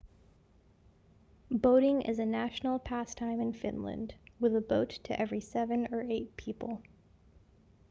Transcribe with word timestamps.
boating 1.51 2.01
is 2.01 2.17
a 2.17 2.25
national 2.25 2.79
pastime 2.79 3.39
in 3.39 3.53
finland 3.53 4.15
with 4.39 4.55
a 4.55 4.59
boat 4.59 4.89
to 5.03 5.21
every 5.21 5.39
seven 5.39 5.87
or 5.93 6.01
eight 6.09 6.35
people 6.37 6.81